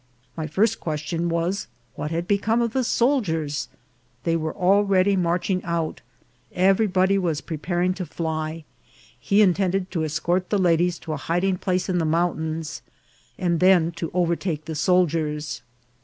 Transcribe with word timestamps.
My 0.35 0.47
first 0.47 0.79
question 0.79 1.29
was, 1.29 1.67
What 1.93 2.09
had 2.09 2.27
become 2.27 2.59
of 2.63 2.73
the 2.73 2.83
soldiers? 2.83 3.69
They 4.23 4.35
were 4.35 4.55
already 4.55 5.15
marching 5.15 5.63
out; 5.63 6.01
everybody 6.53 7.19
was 7.19 7.39
preparing 7.41 7.93
to 7.93 8.07
fly; 8.07 8.63
he 9.19 9.43
intended 9.43 9.91
to 9.91 10.03
escort 10.03 10.49
the 10.49 10.57
ladies 10.57 10.97
to 11.05 11.13
a 11.13 11.17
hiding 11.17 11.59
place 11.59 11.87
in 11.87 11.99
the 11.99 12.05
mountains, 12.05 12.81
and 13.37 13.59
then 13.59 13.91
to 13.97 14.09
overtake 14.11 14.65
the 14.65 14.73
sol 14.73 15.05
diers. 15.05 15.61